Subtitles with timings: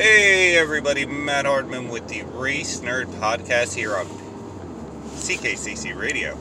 [0.00, 6.38] Hey everybody, Matt Hardman with the Race Nerd Podcast here on CKCC Radio.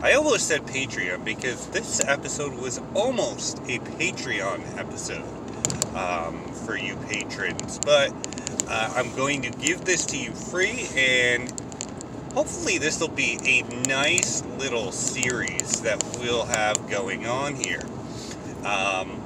[0.00, 5.26] I almost said Patreon because this episode was almost a Patreon episode
[5.94, 8.14] um, for you patrons, but
[8.66, 11.50] uh, I'm going to give this to you free and
[12.32, 17.82] hopefully this will be a nice little series that we'll have going on here.
[18.64, 19.22] Um,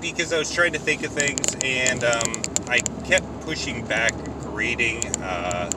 [0.00, 5.02] because I was trying to think of things and um, I kept pushing back grading
[5.22, 5.70] uh,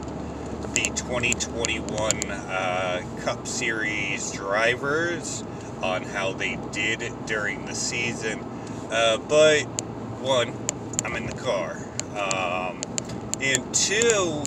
[0.73, 5.45] the 2021 uh, Cup Series drivers
[5.81, 8.41] on how they did during the season.
[8.91, 9.61] Uh, but
[10.19, 10.53] one,
[11.05, 11.77] I'm in the car.
[12.11, 12.81] Um,
[13.39, 14.43] and two,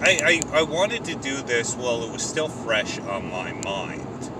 [0.00, 4.30] I, I, I wanted to do this while it was still fresh on my mind.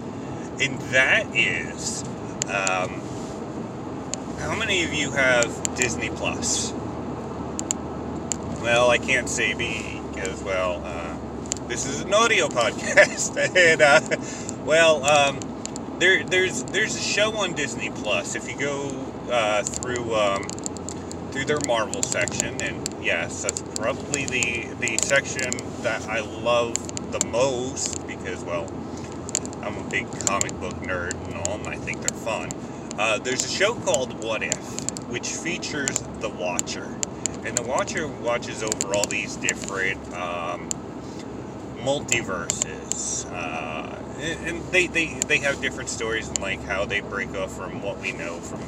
[0.63, 2.05] And that is,
[2.45, 3.03] um,
[4.39, 6.73] how many of you have Disney Plus?
[8.65, 11.19] Well, I can't say me because, well, uh,
[11.69, 15.39] this is an audio podcast, and uh, well, um,
[15.99, 18.35] there, there's there's a show on Disney Plus.
[18.35, 18.89] If you go
[19.31, 20.45] uh, through um,
[21.31, 26.73] through their Marvel section, and yes, that's probably the the section that I love
[27.13, 28.67] the most because, well,
[29.61, 32.49] I'm a big comic book nerd and all, and I think they're fun.
[32.99, 36.99] Uh, there's a show called What If, which features the Watcher,
[37.45, 40.69] and the Watcher watches over all these different um,
[41.77, 47.53] multiverses, uh, and they, they they have different stories and like how they break off
[47.53, 48.61] from what we know from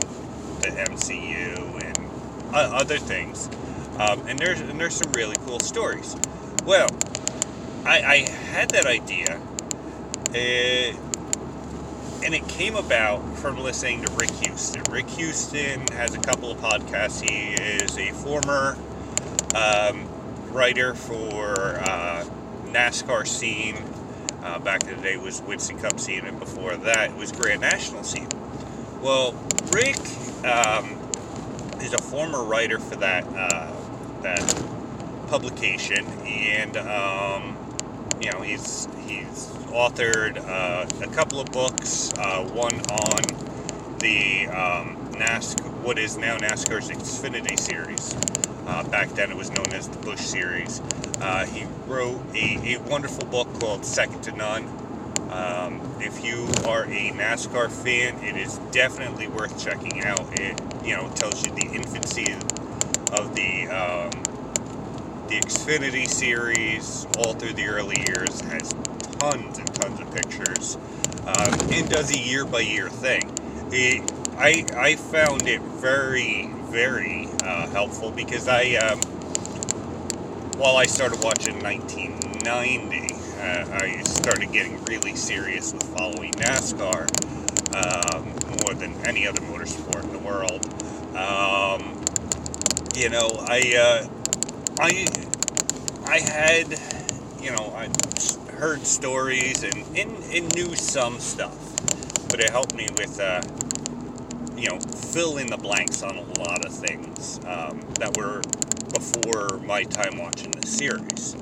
[0.61, 3.49] the MCU and uh, other things.
[3.99, 6.17] Um, and there's and there's some really cool stories.
[6.65, 6.89] Well,
[7.85, 9.41] I, I had that idea.
[10.35, 11.06] Uh,
[12.27, 14.83] and it came about from listening to Rick Houston.
[14.91, 17.23] Rick Houston has a couple of podcasts.
[17.23, 18.77] He is a former
[19.55, 20.09] um,
[20.51, 22.25] writer for uh,
[22.65, 23.77] NASCAR scene.
[24.43, 27.61] Uh, back in the day was Winston Cup scene, and before that it was Grand
[27.61, 28.29] National scene.
[29.01, 29.33] Well,
[29.71, 30.01] Rick
[30.45, 30.99] um,
[31.81, 33.73] is a former writer for that uh,
[34.23, 34.65] that
[35.29, 37.57] publication, and um,
[38.21, 42.11] you know he's he's authored uh, a couple of books.
[42.15, 48.15] Uh, one on the um, NASCAR, what is now NASCAR's Xfinity Series.
[48.67, 50.81] Uh, back then, it was known as the Busch Series.
[51.21, 54.65] Uh, he wrote a, a, wonderful book called Second to None.
[55.31, 60.41] Um, if you are a NASCAR fan, it is definitely worth checking out.
[60.41, 62.33] It you know tells you the infancy
[63.13, 64.11] of the um,
[65.29, 68.73] the Xfinity series all through the early years has
[69.19, 70.77] tons and tons of pictures
[71.27, 73.31] um, and does a year by year thing.
[73.73, 79.01] It, I, I found it very, very uh, helpful because I, um,
[80.59, 87.07] while I started watching 1990, uh, I started getting really serious with following NASCAR
[87.75, 88.25] um,
[88.65, 90.65] more than any other motorsport in the world.
[91.17, 92.03] Um,
[92.95, 94.09] you know, I, uh,
[94.79, 95.07] I,
[96.07, 96.79] I had,
[97.41, 97.89] you know, I
[98.57, 101.57] heard stories and, and, and knew some stuff,
[102.29, 103.43] but it helped me with, uh,
[104.57, 108.41] you know, fill in the blanks on a lot of things um, that were
[108.93, 111.37] before my time watching the series.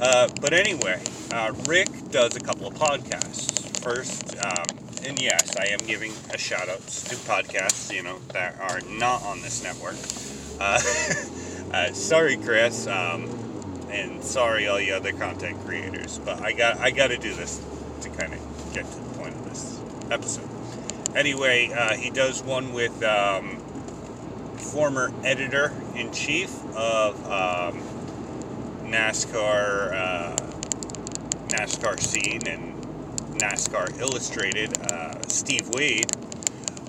[0.00, 3.52] Uh, but anyway, uh, Rick does a couple of podcasts.
[3.82, 4.64] First, um,
[5.04, 9.22] and yes, I am giving a shout out to podcasts, you know, that are not
[9.24, 9.96] on this network.
[10.60, 10.80] Uh,
[11.76, 12.86] uh sorry, Chris.
[12.86, 13.43] Um,
[13.94, 17.64] and sorry all you other content creators, but I got I got to do this
[18.02, 20.48] to kind of get to the point of this episode.
[21.14, 23.56] Anyway, uh, he does one with um,
[24.56, 27.80] former editor in chief of um,
[28.90, 30.36] NASCAR uh,
[31.48, 32.74] NASCAR scene and
[33.38, 36.10] NASCAR Illustrated, uh, Steve Wade,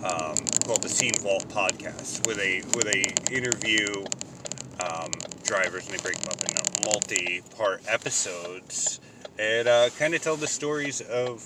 [0.04, 0.36] um,
[0.66, 4.06] called the Scene Vault podcast, where they where they interview
[4.84, 5.12] um,
[5.44, 9.00] drivers and they break them up into multi-part episodes.
[9.38, 11.42] And uh, kind of tell the stories of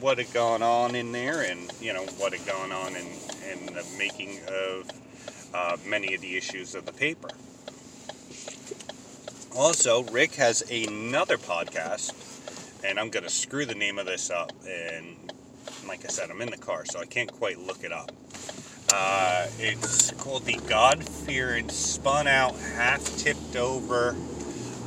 [0.00, 3.06] what had gone on in there and you know what had gone on in,
[3.50, 4.90] in the making of
[5.54, 7.30] uh, many of the issues of the paper.
[9.56, 12.12] Also rick has another podcast
[12.84, 15.16] and i'm going to screw the name of this up and
[15.86, 18.12] like i said i'm in the car so i can't quite look it up
[18.92, 24.16] uh, it's called the God Fearing Spun Out Half Tipped Over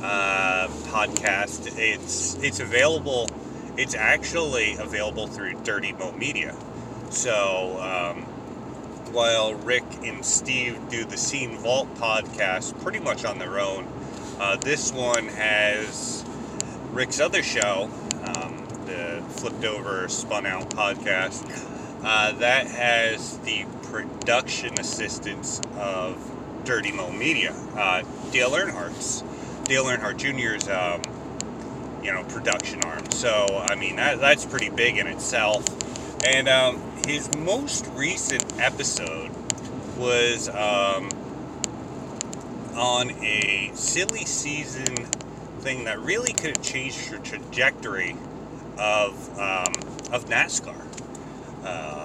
[0.02, 1.78] uh, podcast.
[1.78, 3.28] It's it's available.
[3.76, 6.54] It's actually available through Dirty Mo Media.
[7.10, 8.22] So um,
[9.12, 13.86] while Rick and Steve do the Scene Vault podcast pretty much on their own.
[14.40, 16.24] Uh, this one has
[16.90, 17.90] Rick's other show,
[18.24, 21.44] um, the Flipped Over Spun Out podcast,
[22.02, 26.18] uh, that has the production assistance of
[26.64, 28.02] Dirty Mo Media, uh,
[28.32, 29.22] Dale Earnhardt's.
[29.64, 31.02] Dale Earnhardt Jr.'s, um,
[32.02, 33.10] you know, production arm.
[33.10, 35.64] So, I mean, that, that's pretty big in itself.
[36.26, 39.30] And um, his most recent episode
[39.96, 41.10] was um,
[42.74, 44.96] on a silly season
[45.60, 48.16] thing that really could have changed the trajectory
[48.78, 49.72] of um,
[50.12, 50.80] of NASCAR.
[51.64, 52.01] Um,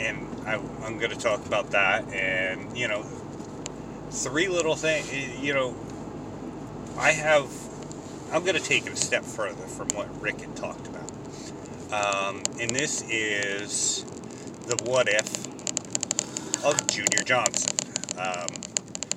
[0.00, 0.54] and I,
[0.86, 2.12] am going to talk about that.
[2.12, 3.02] And you know,
[4.10, 5.12] three little things.
[5.40, 5.76] You know,
[6.96, 7.50] I have.
[8.32, 11.10] I'm going to take it a step further from what Rick had talked about.
[11.92, 14.04] Um, and this is
[14.66, 15.46] the what if
[16.64, 17.76] of Junior Johnson.
[18.16, 18.46] Um,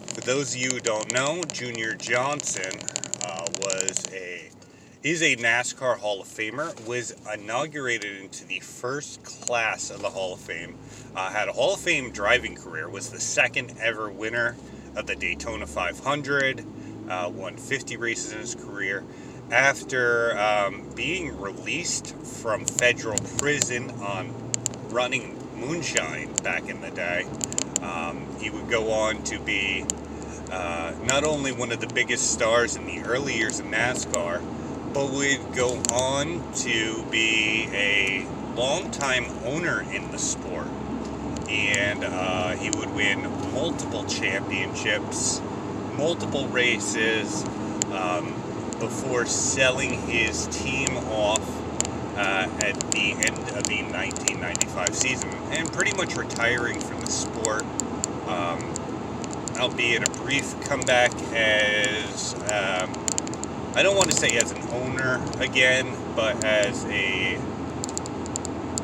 [0.07, 2.79] for those of you who don't know, Junior Johnson
[3.23, 4.42] uh, was a
[5.03, 6.87] is a NASCAR Hall of Famer.
[6.87, 10.77] Was inaugurated into the first class of the Hall of Fame.
[11.13, 12.89] Uh, had a Hall of Fame driving career.
[12.89, 14.55] Was the second ever winner
[14.95, 16.65] of the Daytona 500.
[17.09, 19.03] Uh, won 50 races in his career
[19.51, 24.33] after um, being released from federal prison on
[24.89, 27.25] running moonshine back in the day.
[27.81, 29.85] Um, he would go on to be
[30.49, 34.41] uh, not only one of the biggest stars in the early years of NASCAR,
[34.93, 40.67] but would go on to be a longtime owner in the sport.
[41.49, 43.21] And uh, he would win
[43.53, 45.41] multiple championships,
[45.97, 47.43] multiple races.
[47.91, 48.33] Um,
[48.83, 51.39] before selling his team off
[52.17, 57.63] uh, at the end of the 1995 season and pretty much retiring from the sport,
[58.27, 58.73] um,
[59.57, 62.91] albeit a brief comeback as, um,
[63.75, 67.39] I don't want to say as an owner again, but as a,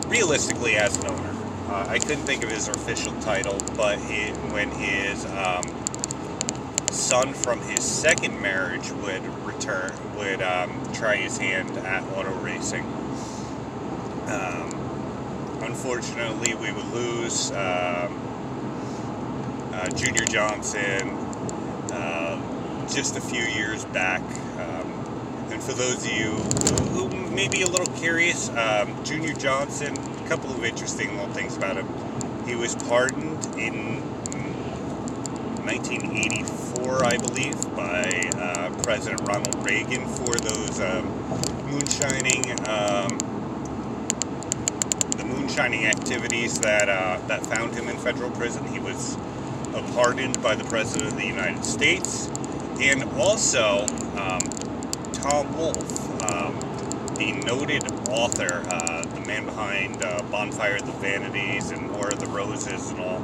[0.07, 1.35] realistically as an owner.
[1.67, 5.63] Uh, I couldn't think of his official title, but he, when his um,
[6.89, 12.83] son from his second marriage would return, would um, try his hand at auto racing.
[14.25, 14.71] Um,
[15.61, 18.19] unfortunately, we would lose um,
[19.71, 21.28] uh, Junior Johnson
[22.93, 24.21] just a few years back.
[24.59, 24.91] Um,
[25.51, 26.31] and for those of you
[26.91, 31.55] who, may be a little curious, um, Junior Johnson, a couple of interesting little things
[31.55, 31.87] about him.
[32.45, 34.01] He was pardoned in
[35.65, 41.07] 1984, I believe, by uh, President Ronald Reagan for those um,
[41.69, 43.17] moonshining, um,
[45.15, 48.65] the moonshining activities that uh, that found him in federal prison.
[48.67, 49.15] He was
[49.93, 52.29] pardoned by the President of the United States,
[52.79, 53.85] and also
[54.17, 54.39] um,
[55.13, 56.57] Tom Wolfe, um,
[57.15, 62.19] the noted author, uh, the man behind uh, Bonfire of the Vanities and War of
[62.19, 63.23] the Roses and all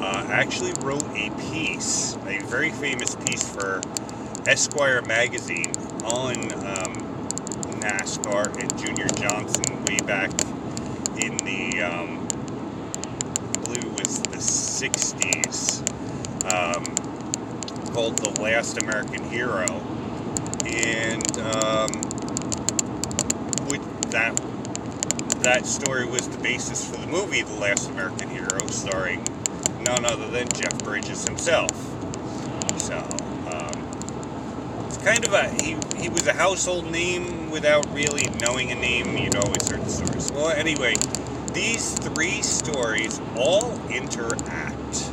[0.00, 3.80] uh, actually wrote a piece, a very famous piece for
[4.46, 5.72] Esquire magazine
[6.04, 6.36] on
[6.66, 6.94] um,
[7.80, 10.30] NASCAR and Junior Johnson way back
[11.20, 12.26] in the, um,
[13.54, 15.82] I believe was the 60s,
[16.52, 17.07] um,
[17.98, 19.66] called The Last American Hero.
[20.64, 21.90] And um,
[24.12, 24.36] that
[25.40, 29.26] that story was the basis for the movie The Last American Hero, starring
[29.80, 31.72] none other than Jeff Bridges himself.
[32.80, 32.98] So,
[33.50, 33.88] um,
[34.86, 39.18] it's kind of a, he, he was a household name without really knowing a name.
[39.18, 40.30] You'd always heard the stories.
[40.30, 40.94] Well, anyway,
[41.52, 45.10] these three stories all interact.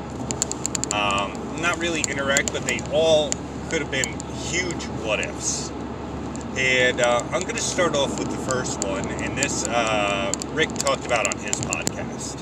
[0.94, 3.30] Um, not really interact, but they all
[3.70, 5.72] could have been huge what ifs.
[6.58, 10.74] And uh, I'm going to start off with the first one, and this uh, Rick
[10.76, 12.42] talked about on his podcast.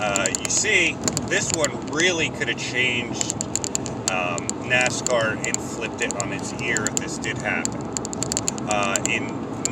[0.00, 0.96] Uh, you see,
[1.28, 3.34] this one really could have changed
[4.10, 7.80] um, NASCAR and flipped it on its ear if this did happen.
[8.68, 9.26] Uh, in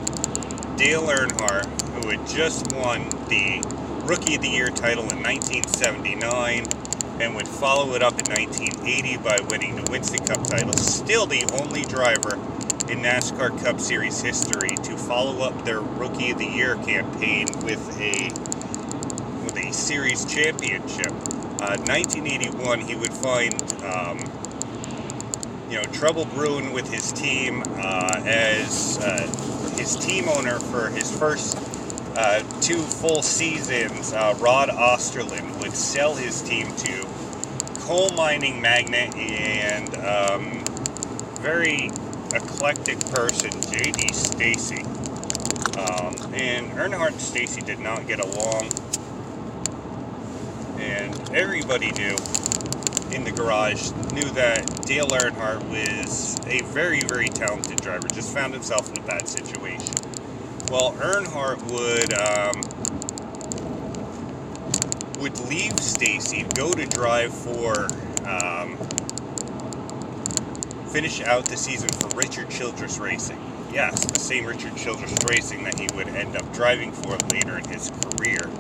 [0.76, 1.66] Dale Earnhardt,
[2.08, 3.62] had just won the
[4.04, 6.66] Rookie of the Year title in 1979
[7.20, 11.44] and would follow it up in 1980 by winning the Winston Cup title, still the
[11.60, 12.34] only driver
[12.88, 18.00] in NASCAR Cup Series history to follow up their Rookie of the Year campaign with
[18.00, 18.30] a
[19.44, 21.10] with a series championship.
[21.58, 24.18] Uh, 1981, he would find um,
[25.68, 29.26] you know trouble brewing with his team uh, as uh,
[29.76, 31.58] his team owner for his first
[32.16, 37.06] uh, two full seasons, uh, Rod Osterlund, would sell his team to
[37.80, 40.64] coal mining magnate and um,
[41.40, 41.90] very
[42.34, 44.12] eclectic person, J.D.
[44.12, 44.82] Stacy.
[45.78, 48.70] Um, and Earnhardt and Stacy did not get along,
[50.78, 52.16] and everybody knew
[53.12, 58.54] in the garage knew that Dale Earnhardt was a very, very talented driver, just found
[58.54, 59.94] himself in a bad situation.
[60.68, 62.60] Well, Earnhardt would um,
[65.20, 67.88] would leave Stacy, go to drive for
[68.26, 68.76] um,
[70.88, 73.38] finish out the season for Richard Childress Racing.
[73.72, 77.68] Yes, the same Richard Childress Racing that he would end up driving for later in
[77.68, 78.50] his career.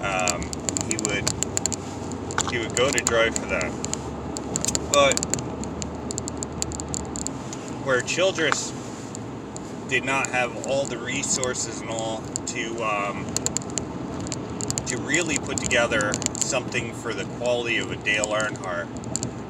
[0.00, 0.42] Um,
[0.88, 1.28] he would
[2.52, 3.72] he would go to drive for that.
[4.92, 5.14] But
[7.84, 8.72] where Childress
[9.92, 13.26] did not have all the resources and all to um,
[14.86, 18.86] to really put together something for the quality of a Dale Earnhardt,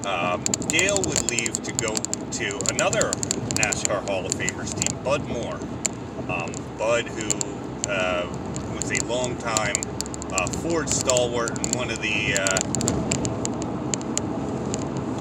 [0.04, 3.12] um, Dale would leave to go to another
[3.54, 5.60] NASCAR Hall of Famers team, Bud Moore.
[6.28, 7.28] Um, Bud, who
[7.88, 8.26] uh,
[8.74, 9.76] was a long time
[10.32, 12.58] uh, Ford stalwart and one of the uh,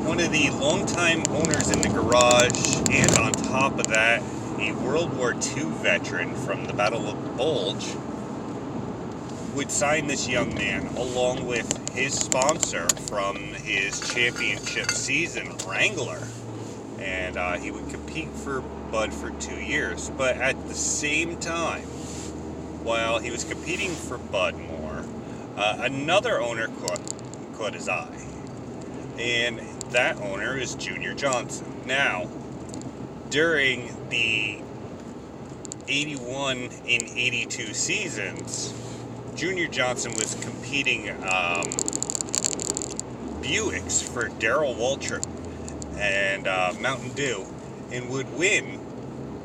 [0.03, 4.23] one of the longtime owners in the garage, and on top of that,
[4.61, 7.95] a World War II veteran from the Battle of the Bulge,
[9.55, 16.27] would sign this young man along with his sponsor from his championship season, Wrangler.
[16.99, 20.11] And uh, he would compete for Bud for two years.
[20.11, 21.81] But at the same time,
[22.83, 25.03] while he was competing for Bud Moore,
[25.57, 27.01] uh, another owner caught,
[27.57, 28.25] caught his eye.
[29.17, 31.65] And that owner is Junior Johnson.
[31.85, 32.29] Now,
[33.31, 34.59] during the
[35.87, 38.73] 81 and 82 seasons,
[39.35, 41.63] Junior Johnson was competing um,
[43.41, 45.25] Buicks for Darrell Waltrip
[45.97, 47.45] and uh, Mountain Dew
[47.91, 48.79] and would win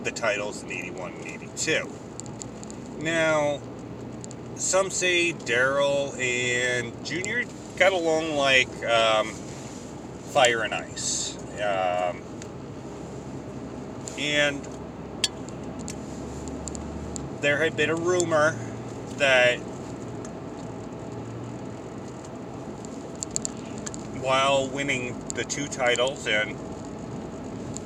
[0.03, 1.89] the titles in 81 and 82.
[2.99, 3.61] Now,
[4.57, 7.45] some say Darrell and Junior
[7.77, 11.37] got along like um, fire and ice.
[11.61, 12.23] Um,
[14.19, 14.67] and
[17.41, 18.57] there had been a rumor
[19.19, 19.59] that
[24.23, 26.59] while winning the two titles and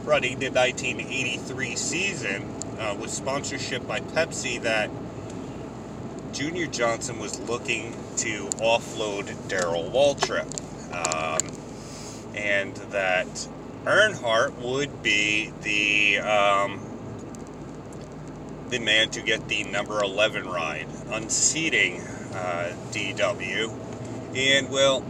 [0.05, 2.43] running the 1983 season
[2.79, 4.91] uh, with sponsorship by Pepsi, that
[6.33, 10.49] Junior Johnson was looking to offload Darrell Waltrip.
[10.95, 11.51] Um,
[12.35, 13.49] and that
[13.85, 16.81] Earnhardt would be the um,
[18.69, 22.01] the man to get the number 11 ride, unseating
[22.35, 23.73] uh, DW.
[24.35, 25.05] And well,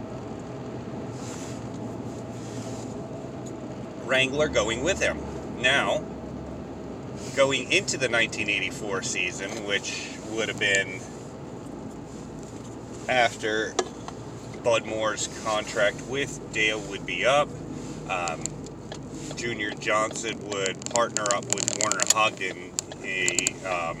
[4.05, 5.19] Wrangler going with him.
[5.59, 6.03] Now,
[7.35, 10.99] going into the 1984 season, which would have been
[13.07, 13.73] after
[14.63, 17.49] Bud Moore's contract with Dale would be up.
[18.09, 18.41] Um,
[19.41, 22.69] Junior Johnson would partner up with Warner Hodgdon,
[23.03, 23.97] a um,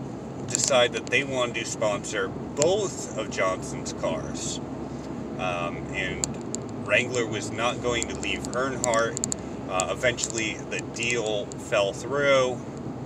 [0.47, 4.59] decide that they wanted to sponsor both of Johnson's cars.
[5.37, 6.25] Um, and
[6.87, 9.35] Wrangler was not going to leave Earnhardt.
[9.69, 12.59] Uh, eventually, the deal fell through.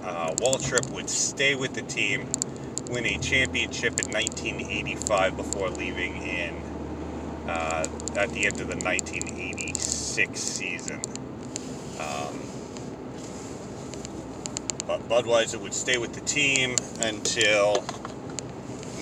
[0.03, 2.27] Uh, Waltrip would stay with the team,
[2.89, 6.61] win a championship in 1985 before leaving in
[7.47, 11.01] uh, at the end of the 1986 season.
[11.99, 12.39] Um,
[14.85, 17.77] but Budweiser would stay with the team until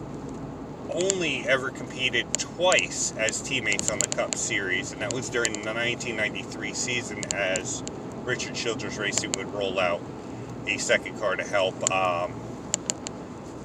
[0.94, 5.72] only ever competed twice as teammates on the Cup Series, and that was during the
[5.72, 7.82] 1993 season as
[8.24, 10.00] Richard Childress Racing would roll out
[10.66, 12.32] a second car to help um,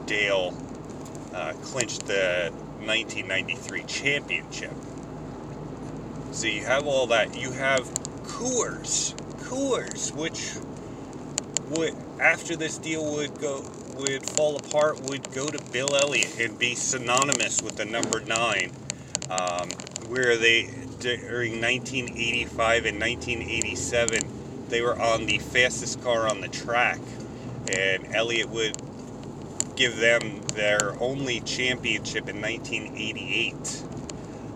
[0.06, 0.56] Dale
[1.34, 2.52] uh, clinch the
[2.86, 4.74] 1993 championship.
[6.32, 7.40] So you have all that.
[7.40, 7.84] You have
[8.24, 10.56] Coors, Coors, which
[11.72, 13.62] would after this deal would go
[13.98, 18.72] would fall apart would go to Bill Elliott and be synonymous with the number nine,
[19.30, 19.70] um,
[20.08, 24.38] where they during 1985 and 1987
[24.70, 27.00] they were on the fastest car on the track,
[27.72, 28.76] and Elliott would
[29.76, 33.84] give them their only championship in 1988.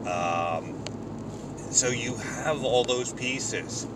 [0.06, 0.75] Um,
[1.71, 3.88] so you have all those pieces.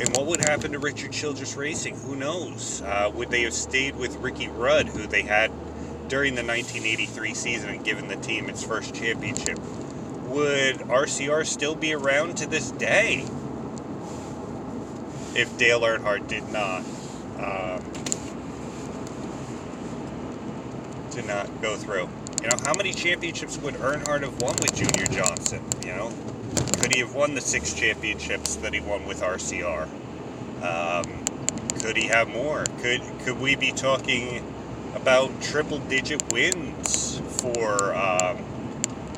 [0.00, 1.96] And what would happen to Richard Childress Racing?
[1.96, 2.82] Who knows?
[2.82, 5.50] Uh, would they have stayed with Ricky Rudd, who they had
[6.08, 9.58] during the 1983 season and given the team its first championship?
[10.28, 13.24] Would RCR still be around to this day
[15.34, 16.84] if Dale Earnhardt did not
[17.38, 17.82] um,
[21.10, 22.08] did not go through?
[22.42, 25.62] You know, how many championships would Earnhardt have won with Junior Johnson?
[25.82, 26.12] You know,
[26.90, 29.86] could he have won the six championships that he won with RCR?
[30.60, 31.24] Um,
[31.80, 32.64] could he have more?
[32.80, 34.44] Could could we be talking
[34.96, 38.38] about triple digit wins for um,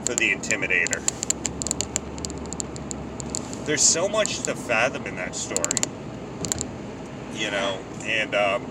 [0.05, 1.01] for the Intimidator?
[3.65, 5.79] There's so much to fathom in that story,
[7.33, 8.67] you know, and um,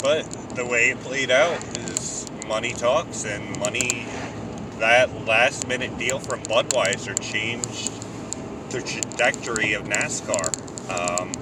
[0.00, 4.08] but the way it played out is money talks, and money.
[4.80, 7.95] That last minute deal from Budweiser changed
[8.80, 10.66] trajectory of NASCAR.
[10.90, 11.32] Um,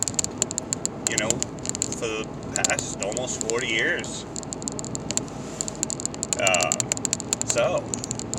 [1.11, 4.25] you know, for the past almost 40 years.
[6.41, 6.71] Uh,
[7.47, 7.85] so,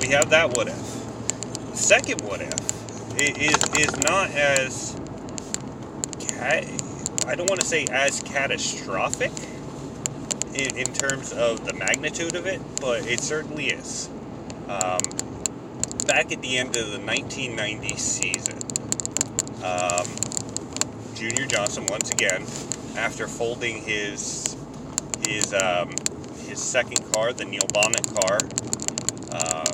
[0.00, 1.70] we have that what if.
[1.70, 4.94] The second what if is, is not as,
[6.40, 9.32] I don't want to say as catastrophic
[10.54, 14.08] in, in terms of the magnitude of it, but it certainly is.
[14.68, 15.00] Um,
[16.06, 18.58] back at the end of the 1990 season,
[19.62, 20.06] um,
[21.14, 22.42] Junior Johnson once again,
[22.96, 24.56] after folding his
[25.26, 25.94] his um,
[26.46, 28.38] his second car, the Neil Bonnett car,
[29.32, 29.72] um,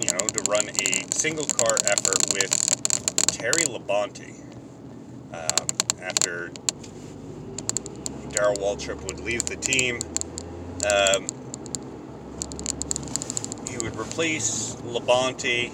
[0.00, 4.34] you know, to run a single car effort with Terry Labonte.
[5.32, 5.66] Um,
[6.00, 6.50] after
[8.30, 9.98] Darrell Waltrip would leave the team,
[10.86, 11.26] um,
[13.68, 15.72] he would replace Labonte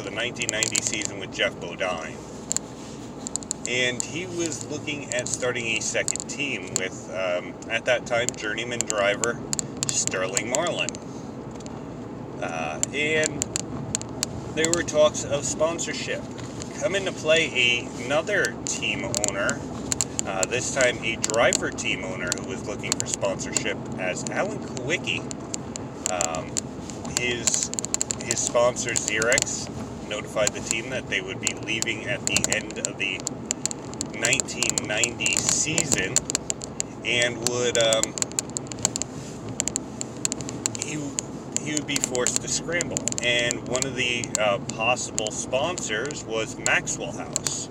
[0.00, 2.16] for the 1990 season with Jeff Bodine.
[3.68, 8.78] And he was looking at starting a second team with, um, at that time, journeyman
[8.78, 9.38] driver
[9.88, 10.88] Sterling Marlin.
[12.40, 13.42] Uh, and
[14.54, 16.22] there were talks of sponsorship.
[16.80, 19.60] Come into play another team owner,
[20.26, 25.20] Uh, this time, a driver team owner who was looking for sponsorship as Alan Kulwicki.
[26.12, 26.50] Um,
[27.18, 27.70] his
[28.30, 29.68] his sponsor Xerox
[30.10, 33.18] notified the team that they would be leaving at the end of the
[34.18, 36.14] 1990 season
[37.06, 38.12] and would um,
[40.84, 40.98] he
[41.62, 42.98] he would be forced to scramble.
[43.22, 47.68] And one of the uh, possible sponsors was Maxwell House.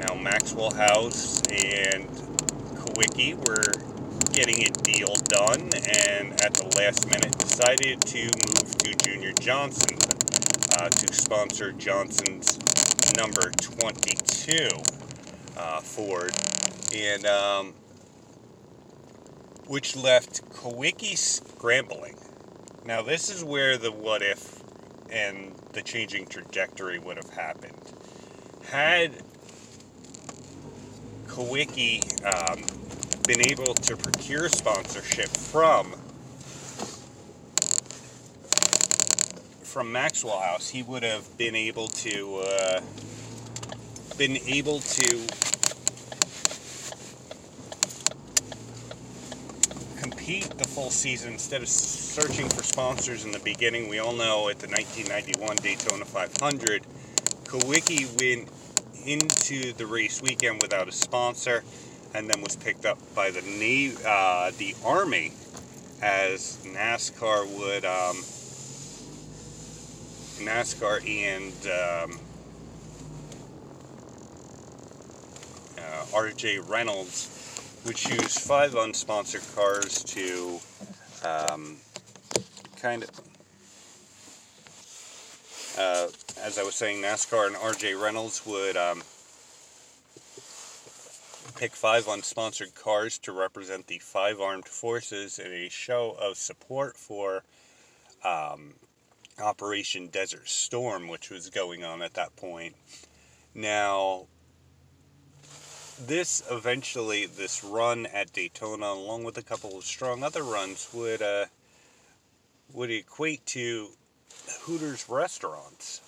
[0.00, 2.08] Now Maxwell House and
[2.74, 3.72] Kulwicki were
[4.32, 5.70] getting a deal done,
[6.08, 9.98] and at the last minute decided to move to Junior Johnson
[10.78, 12.58] uh, to sponsor Johnson's
[13.16, 14.68] number 22
[15.56, 16.32] uh, Ford,
[16.94, 17.74] and um,
[19.66, 22.16] which left Kulwicki scrambling.
[22.84, 24.62] Now, this is where the what if
[25.10, 27.80] and the changing trajectory would have happened.
[28.70, 29.12] Had
[31.26, 32.64] Kulwicki um,
[33.26, 35.94] been able to procure sponsorship from
[39.72, 42.80] from Maxwell House, he would have been able to uh,
[44.18, 45.08] been able to
[49.98, 53.88] compete the full season instead of searching for sponsors in the beginning.
[53.88, 56.82] We all know at the 1991 Daytona 500,
[57.44, 58.50] Kulwicki went
[59.06, 61.64] into the race weekend without a sponsor,
[62.12, 65.32] and then was picked up by the Navy, uh, the Army,
[66.02, 67.86] as NASCAR would.
[67.86, 68.22] Um,
[70.44, 72.18] NASCAR and um,
[75.78, 77.28] uh, RJ Reynolds
[77.84, 80.60] would choose five unsponsored cars to
[81.24, 81.76] um,
[82.76, 83.10] kind of,
[85.78, 86.08] uh,
[86.40, 89.02] as I was saying, NASCAR and RJ Reynolds would um,
[91.56, 96.96] pick five unsponsored cars to represent the five armed forces in a show of support
[96.96, 97.44] for
[98.24, 98.74] um,
[99.40, 102.74] Operation Desert Storm, which was going on at that point.
[103.54, 104.26] Now,
[105.98, 111.22] this eventually, this run at Daytona, along with a couple of strong other runs, would
[111.22, 111.46] uh,
[112.72, 113.88] would equate to
[114.62, 116.00] Hooters restaurants,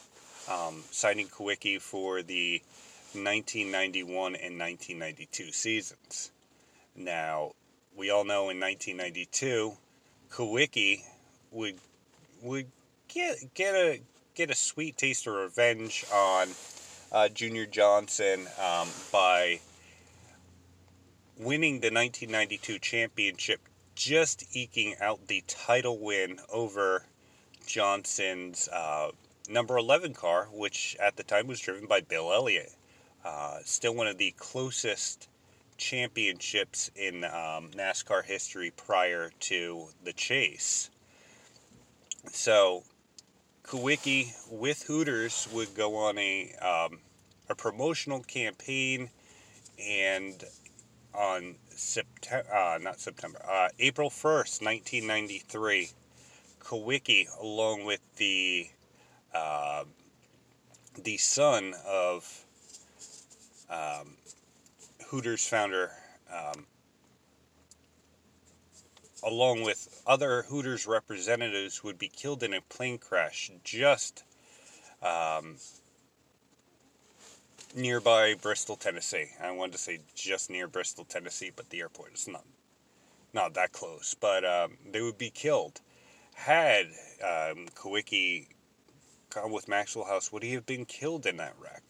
[0.50, 2.62] um, signing Kulwicki for the
[3.12, 6.32] 1991 and 1992 seasons.
[6.96, 7.52] Now,
[7.96, 9.76] we all know in 1992,
[10.30, 11.02] Kulwicki
[11.52, 11.78] would
[12.42, 12.66] would
[13.14, 14.00] get get a
[14.34, 16.48] get a sweet taste of revenge on
[17.12, 19.60] uh, Junior Johnson um, by
[21.38, 23.60] winning the 1992 championship,
[23.94, 27.04] just eking out the title win over
[27.66, 29.10] Johnson's uh,
[29.48, 32.72] number 11 car, which at the time was driven by Bill Elliott.
[33.24, 35.28] Uh, still one of the closest
[35.76, 40.90] championships in um, NASCAR history prior to the chase.
[42.32, 42.82] So
[43.64, 46.98] Kulwicki with Hooters would go on a um,
[47.48, 49.10] a promotional campaign,
[49.82, 50.44] and
[51.14, 55.90] on September, uh, not September, uh, April first, nineteen ninety three,
[56.60, 58.68] Kulwicki, along with the
[59.34, 59.84] uh,
[61.02, 62.44] the son of
[63.70, 64.16] um,
[65.06, 65.90] Hooters founder
[66.32, 66.66] um,
[69.24, 74.22] along with other Hooters representatives, would be killed in a plane crash just
[75.02, 75.56] um,
[77.74, 79.26] nearby Bristol, Tennessee.
[79.42, 82.44] I wanted to say just near Bristol, Tennessee, but the airport is not
[83.32, 84.14] not that close.
[84.18, 85.80] But um, they would be killed.
[86.34, 86.86] Had
[87.22, 88.48] um, Kulwicki
[89.30, 91.82] gone with Maxwell House, would he have been killed in that wreck?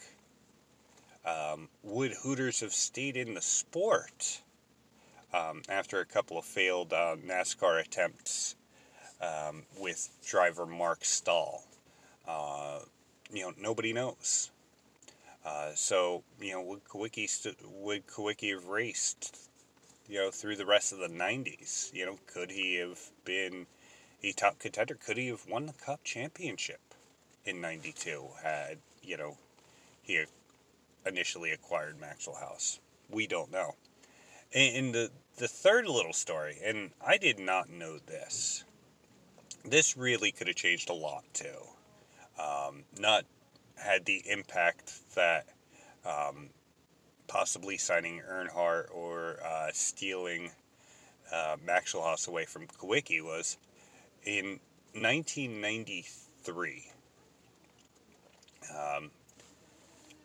[1.25, 4.43] Um, would Hooters have stayed in the sport?
[5.35, 8.55] Um, after a couple of failed uh, NASCAR attempts
[9.21, 11.65] um, with driver Mark Stahl.
[12.27, 12.81] Uh,
[13.33, 14.51] you know, nobody knows.
[15.45, 19.37] Uh, so, you know, would Kulwicki, st- would Kulwicki have raced,
[20.09, 21.93] you know, through the rest of the 90s?
[21.93, 23.67] You know, could he have been
[24.23, 24.95] a top contender?
[24.95, 26.81] Could he have won the Cup championship
[27.45, 29.37] in 92 had, you know,
[30.03, 30.25] he
[31.05, 32.79] initially acquired Maxwell House?
[33.11, 33.75] We don't know.
[34.55, 38.65] And the the third little story, and I did not know this.
[39.65, 41.47] This really could have changed a lot too.
[42.39, 43.25] Um, not
[43.77, 45.47] had the impact that
[46.05, 46.51] um,
[47.27, 50.51] possibly signing Earnhardt or uh, stealing
[51.33, 53.57] uh, Maxwell House away from Kulwicki was
[54.25, 54.61] in
[54.93, 56.85] 1993.
[58.71, 59.11] Um,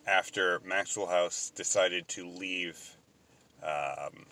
[0.05, 2.95] after Maxwell House decided to leave
[3.63, 4.25] um,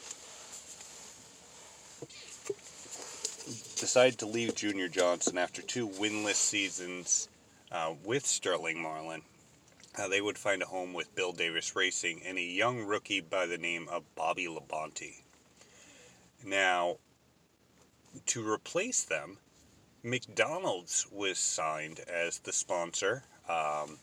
[3.87, 7.29] decided to leave Junior Johnson after two winless seasons
[7.71, 9.21] uh, with Sterling Marlin.
[9.97, 13.45] Uh, they would find a home with Bill Davis Racing and a young rookie by
[13.45, 15.21] the name of Bobby Labonte.
[16.45, 16.97] Now,
[18.25, 19.37] to replace them,
[20.03, 23.23] McDonald's was signed as the sponsor.
[23.47, 23.99] Um,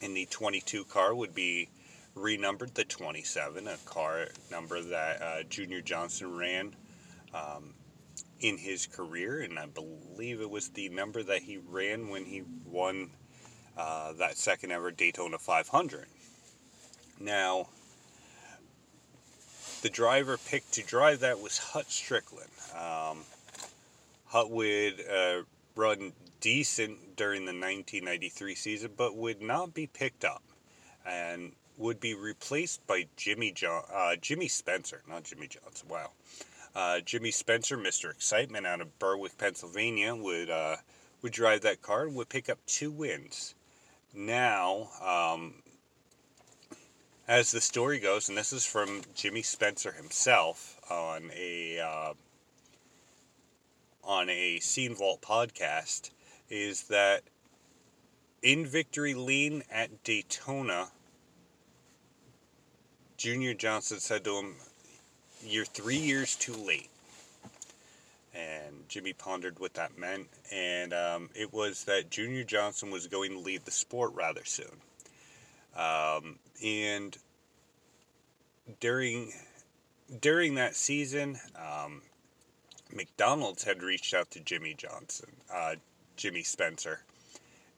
[0.00, 1.68] and the 22 car would be
[2.14, 6.74] renumbered the 27, a car number that uh, Junior Johnson ran
[7.34, 7.74] um,
[8.40, 12.42] in his career, and I believe it was the number that he ran when he
[12.66, 13.10] won
[13.76, 16.06] uh, that second ever Daytona 500.
[17.20, 17.68] Now,
[19.82, 22.48] the driver picked to drive that was Hut Stricklin.
[22.74, 23.18] Um,
[24.26, 25.42] Hut would uh,
[25.76, 30.42] run decent during the 1993 season, but would not be picked up,
[31.06, 35.88] and would be replaced by Jimmy John, uh, Jimmy Spencer, not Jimmy Johnson.
[35.88, 36.10] Wow,
[36.74, 38.10] uh, Jimmy Spencer, Mr.
[38.10, 40.76] Excitement, out of Berwick, Pennsylvania, would uh,
[41.22, 43.54] would drive that car and would pick up two wins.
[44.12, 45.54] Now, um,
[47.26, 52.12] as the story goes, and this is from Jimmy Spencer himself on a uh,
[54.02, 56.10] on a Scene Vault podcast,
[56.50, 57.22] is that
[58.42, 60.88] in Victory Lane at Daytona,
[63.16, 64.56] Junior Johnson said to him,
[65.46, 66.88] You're three years too late.
[68.34, 73.30] And Jimmy pondered what that meant, and um, it was that Junior Johnson was going
[73.30, 74.80] to leave the sport rather soon.
[75.76, 77.16] Um, and
[78.80, 79.32] during
[80.20, 82.02] during that season, um,
[82.92, 85.76] McDonald's had reached out to Jimmy Johnson, uh,
[86.16, 87.00] Jimmy Spencer,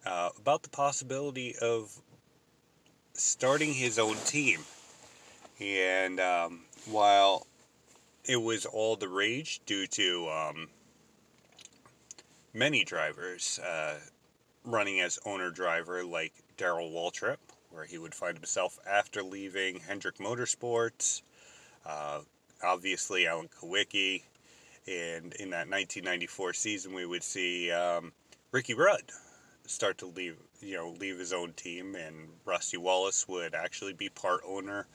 [0.05, 1.94] uh, about the possibility of
[3.14, 4.61] starting his own team.
[5.61, 7.46] And um, while
[8.27, 10.69] it was all the rage due to um,
[12.53, 13.95] many drivers uh,
[14.65, 17.37] running as owner driver, like Darrell Waltrip,
[17.71, 21.23] where he would find himself after leaving Hendrick Motorsports,
[21.85, 22.21] uh,
[22.65, 24.23] obviously Alan Kulwicki,
[24.89, 28.12] and in that 1994 season, we would see um,
[28.53, 29.03] Ricky Rudd
[29.67, 34.09] start to leave, you know, leave his own team, and Rusty Wallace would actually be
[34.09, 34.87] part owner,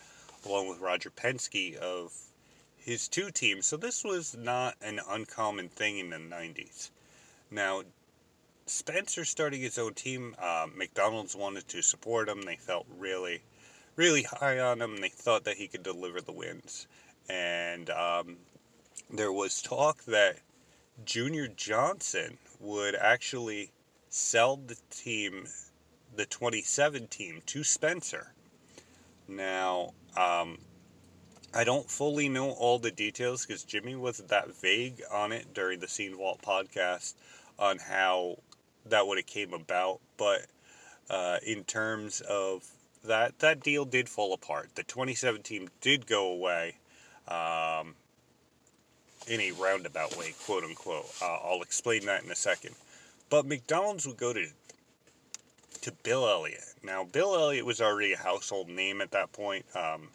[0.46, 2.14] along with Roger Penske, of
[2.84, 3.68] his two teams.
[3.68, 6.90] So this was not an uncommon thing in the 90s.
[7.50, 7.84] Now,
[8.66, 12.42] Spencer starting his own team, uh, McDonald's wanted to support him.
[12.42, 13.42] They felt really,
[13.96, 14.98] really high on him.
[14.98, 16.88] They thought that he could deliver the wins.
[17.30, 18.38] And um,
[19.10, 20.38] there was talk that
[21.06, 23.72] Junior Johnson would actually
[24.10, 25.48] sell the team,
[26.16, 28.34] the 27 team, to Spencer.
[29.28, 30.58] Now, um,
[31.54, 35.80] I don't fully know all the details because Jimmy wasn't that vague on it during
[35.80, 37.14] the Scene Vault podcast
[37.60, 38.38] on how
[38.86, 40.00] that would have came about.
[40.18, 40.46] But
[41.10, 42.66] uh, in terms of
[43.04, 44.70] that, that deal did fall apart.
[44.76, 46.76] The 2017 did go away.
[47.28, 47.96] Um,
[49.28, 51.06] in a roundabout way, quote unquote.
[51.22, 52.76] Uh, I'll explain that in a second.
[53.30, 54.48] But McDonald's would go to
[55.82, 56.64] to Bill Elliott.
[56.84, 60.10] Now, Bill Elliott was already a household name at that point um,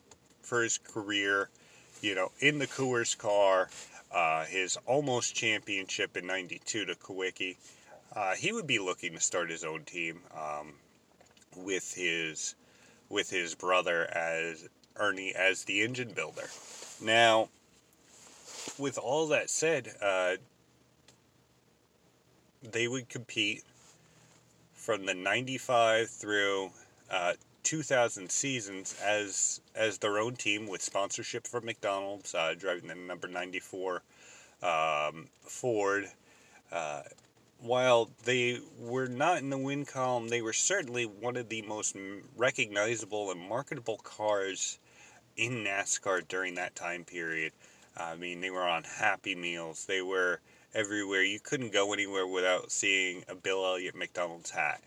[0.46, 1.50] for his career.
[2.00, 3.68] You know, in the Coors car,
[4.12, 7.56] uh, his almost championship in '92 to Kulwicki.
[8.14, 10.72] Uh, he would be looking to start his own team um,
[11.56, 12.54] with his
[13.08, 16.48] with his brother as Ernie as the engine builder.
[17.02, 17.48] Now,
[18.78, 20.36] with all that said, uh,
[22.62, 23.64] they would compete
[24.74, 26.70] from the 95 through
[27.10, 27.34] uh,
[27.66, 33.26] 2000 seasons as as their own team with sponsorship from McDonald's, uh, driving the number
[33.26, 34.02] 94
[34.62, 36.08] um, Ford.
[36.70, 37.02] Uh,
[37.58, 41.96] while they were not in the win column, they were certainly one of the most
[42.36, 44.78] recognizable and marketable cars
[45.36, 47.52] in NASCAR during that time period.
[47.96, 49.86] I mean, they were on Happy Meals.
[49.86, 50.38] They were
[50.72, 51.24] everywhere.
[51.24, 54.82] You couldn't go anywhere without seeing a Bill Elliott McDonald's hat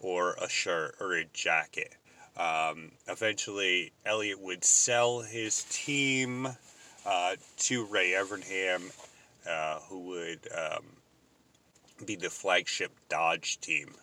[0.00, 1.94] or a shirt or a jacket.
[2.36, 6.48] Um, eventually, Elliott would sell his team
[7.04, 8.90] uh, to Ray Evernham,
[9.48, 10.84] uh, who would um,
[12.06, 13.94] be the flagship Dodge team.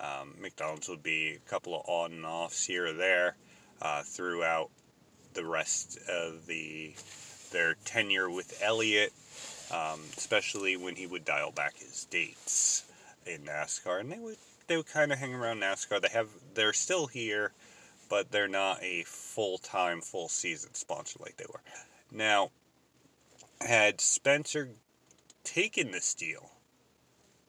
[0.00, 3.36] Um, McDonald's would be a couple of on and offs here or there
[3.82, 4.70] uh, throughout
[5.34, 6.94] the rest of the
[7.50, 9.12] their tenure with Elliott,
[9.70, 12.84] um, especially when he would dial back his dates
[13.26, 14.36] in NASCAR, and they would
[14.66, 16.00] they would kind of hang around NASCAR.
[16.00, 17.52] They have they're still here,
[18.08, 21.60] but they're not a full time, full season sponsor like they were.
[22.10, 22.50] Now,
[23.60, 24.70] had Spencer
[25.44, 26.50] taken this deal,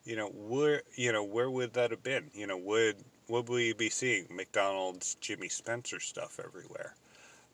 [0.04, 2.30] you know, where you know where would that have been?
[2.34, 2.96] You know, would
[3.28, 6.94] would we be seeing McDonald's Jimmy Spencer stuff everywhere?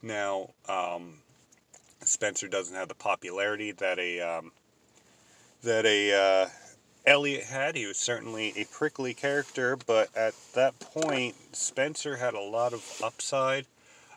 [0.03, 1.19] Now, um,
[2.05, 4.53] Spencer doesn't have the popularity that a um,
[5.62, 6.49] that a uh,
[7.07, 7.77] Elliott had.
[7.77, 13.01] He was certainly a prickly character, but at that point, Spencer had a lot of
[13.03, 13.66] upside,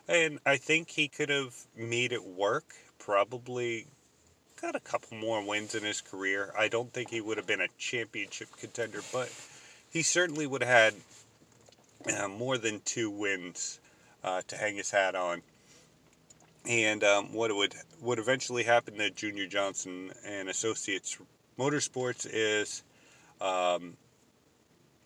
[0.08, 2.74] and I think he could have made it work.
[2.98, 3.86] Probably
[4.60, 6.52] got a couple more wins in his career.
[6.58, 9.32] I don't think he would have been a championship contender, but
[9.90, 10.94] he certainly would have
[12.06, 13.78] had uh, more than two wins
[14.24, 15.42] uh, to hang his hat on.
[16.66, 21.16] And um, what would what eventually happened to Junior Johnson and Associates
[21.60, 22.82] Motorsports is
[23.38, 23.94] um,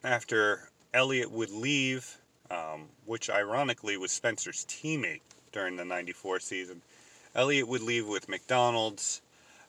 [0.05, 2.17] after Elliott would leave,
[2.49, 6.81] um, which ironically was Spencer's teammate during the '94 season.
[7.35, 9.21] Elliott would leave with McDonald's.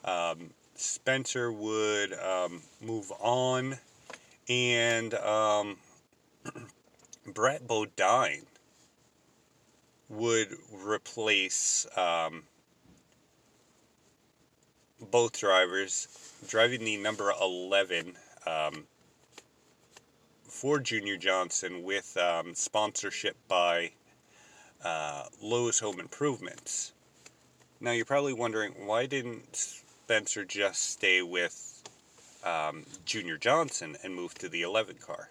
[0.04, 3.80] Um, Spencer would um, move on,
[4.48, 5.78] and um,
[7.34, 8.46] Brett Bodine
[10.08, 12.44] would replace um,
[15.12, 16.08] both drivers,
[16.48, 18.14] driving the number 11
[18.48, 18.86] um,
[20.44, 23.92] for Junior Johnson with um, sponsorship by
[24.84, 26.94] uh, Lowe's Home Improvements.
[27.82, 31.84] Now you're probably wondering why didn't Spencer just stay with
[32.44, 35.30] um, Junior Johnson and move to the 11 car?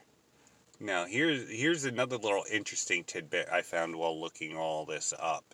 [0.81, 5.44] Now, here's here's another little interesting tidbit I found while looking all this up,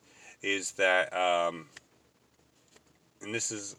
[0.43, 1.67] is that, um,
[3.21, 3.77] and this is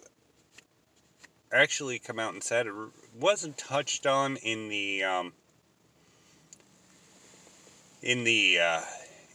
[1.52, 2.74] actually come out and said it
[3.20, 5.34] wasn't touched on in the um,
[8.02, 8.82] in the uh,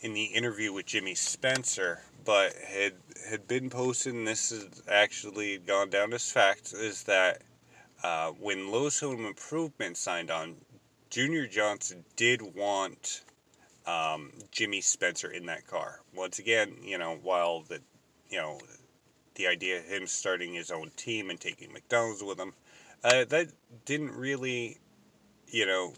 [0.02, 2.94] in the interview with Jimmy Spencer, but had
[3.28, 4.26] had been posted.
[4.26, 7.42] This has actually gone down as fact is that
[8.02, 10.56] uh, when Lowe's Home Improvement signed on,
[11.10, 13.22] Junior Johnson did want
[13.86, 16.00] um, Jimmy Spencer in that car.
[16.14, 17.80] Once again, you know, while the,
[18.28, 18.58] you know,
[19.36, 22.52] the idea of him starting his own team and taking McDonald's with him,
[23.04, 23.48] uh, that
[23.84, 24.78] didn't really,
[25.48, 25.92] you know,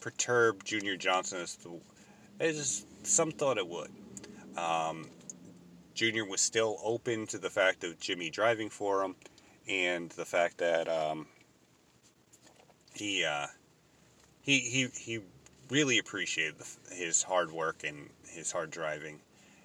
[0.00, 1.80] perturb Junior Johnson as to,
[2.40, 3.90] as some thought it would.
[4.56, 5.08] Um,
[5.94, 9.16] Junior was still open to the fact of Jimmy driving for him,
[9.68, 11.26] and the fact that um,
[12.94, 13.46] he uh,
[14.42, 15.20] he he he
[15.70, 16.56] really appreciated
[16.92, 19.20] his hard work and his hard driving,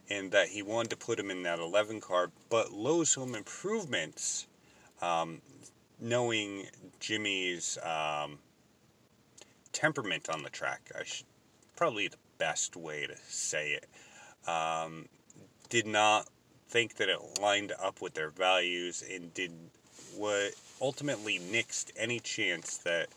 [0.10, 2.32] and that he wanted to put him in that 11 car.
[2.50, 4.48] But Lowe's Home Improvements,
[5.02, 5.42] um,
[6.00, 6.68] knowing
[7.00, 8.40] Jimmy's um,
[9.72, 11.26] temperament on the track, I should
[11.76, 15.08] probably the best way to say it, um,
[15.70, 16.28] did not
[16.70, 19.52] think that it lined up with their values and did
[20.18, 23.08] what ultimately nixed any chance that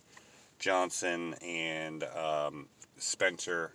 [0.58, 2.66] Johnson and um,
[2.98, 3.72] Spencer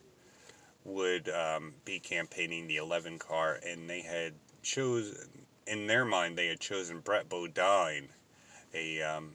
[0.83, 5.15] would um, be campaigning the 11 car, and they had chosen,
[5.67, 8.09] in their mind, they had chosen Brett Bodine,
[8.73, 9.33] a um,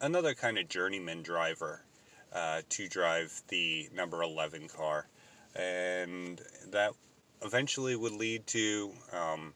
[0.00, 1.82] another kind of journeyman driver,
[2.32, 5.06] uh, to drive the number 11 car,
[5.54, 6.40] and
[6.70, 6.92] that
[7.42, 9.52] eventually would lead to um,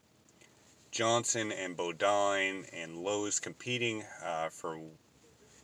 [0.91, 4.79] Johnson and Bodine and Lowe's competing uh, for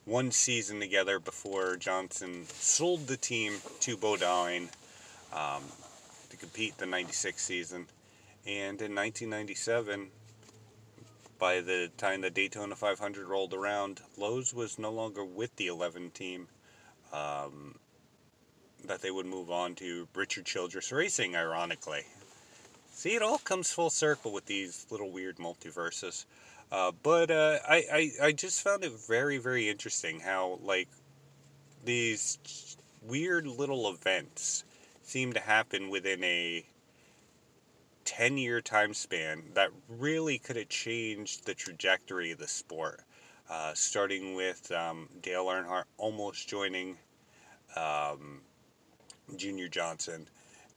[0.05, 4.69] one season together before Johnson sold the team to Bodine
[5.33, 5.63] um,
[6.29, 7.87] to compete the 96 season.
[8.45, 10.07] And in 1997,
[11.39, 16.11] by the time the Daytona 500 rolled around, Lowe's was no longer with the 11
[16.11, 16.47] team.
[17.13, 17.75] Um,
[18.85, 22.01] that they would move on to Richard Childress Racing, ironically.
[22.91, 26.25] See, it all comes full circle with these little weird multiverses.
[26.71, 30.87] Uh, but uh, I, I, I just found it very, very interesting how, like,
[31.83, 34.63] these weird little events
[35.11, 36.63] seem to happen within a
[38.05, 43.01] 10 year time span that really could have changed the trajectory of the sport.
[43.49, 46.97] Uh, starting with um, Dale Earnhardt almost joining
[47.75, 48.39] um,
[49.35, 50.27] Junior Johnson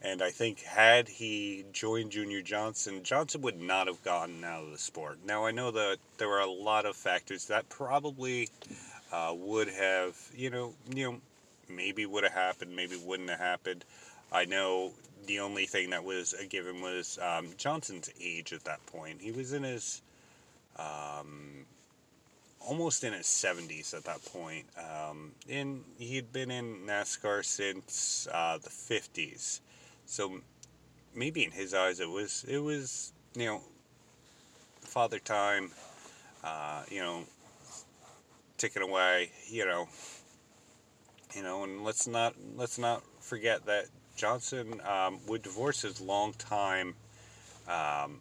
[0.05, 4.70] and I think had he joined Junior Johnson, Johnson would not have gotten out of
[4.70, 5.18] the sport.
[5.24, 8.51] Now I know that there were a lot of factors that probably
[9.11, 11.20] uh, would have, you know, you know,
[11.70, 13.87] maybe would have happened, maybe wouldn't have happened.
[14.35, 14.91] I know
[15.26, 19.22] the only thing that was a given was um, Johnson's age at that point.
[19.22, 20.03] He was in his
[20.76, 21.64] um,
[22.61, 24.66] almost in his 70s at that point.
[24.76, 29.61] Um, and he had been in NASCAR since uh, the 50s.
[30.07, 30.41] So
[31.14, 33.61] maybe in his eyes it was it was you know
[34.80, 35.70] father time,
[36.43, 37.22] uh, you know,
[38.59, 39.89] ticking away, you know,
[41.35, 43.87] you know, and let's not let's not forget that
[44.17, 46.95] Johnson um, would divorce his longtime
[47.69, 48.21] um,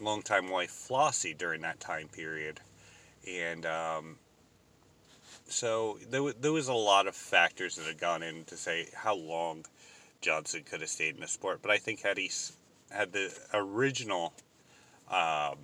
[0.00, 2.60] longtime wife Flossie during that time period,
[3.28, 4.18] and um,
[5.46, 9.14] so there, there was a lot of factors that had gone in to say how
[9.14, 9.64] long
[10.20, 11.60] Johnson could have stayed in the sport.
[11.62, 12.30] But I think had he
[12.90, 14.32] had the original
[15.10, 15.58] um,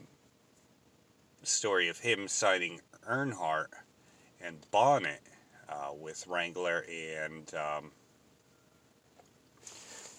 [1.42, 3.68] story of him signing Earnhardt
[4.40, 5.20] and Bonnett
[5.68, 7.90] uh, with Wrangler and um,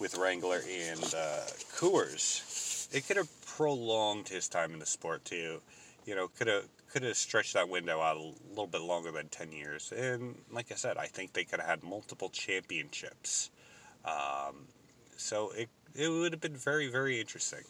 [0.00, 1.46] with Wrangler and uh,
[1.76, 5.60] Coors, it could have prolonged his time in the sport too.
[6.06, 9.28] You know, could have could have stretched that window out a little bit longer than
[9.28, 9.92] ten years.
[9.96, 13.50] And like I said, I think they could have had multiple championships.
[14.04, 14.66] Um,
[15.16, 17.62] so it it would have been very very interesting.